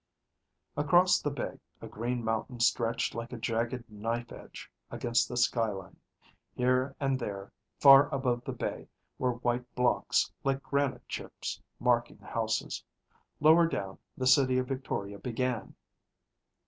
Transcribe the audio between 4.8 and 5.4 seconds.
against the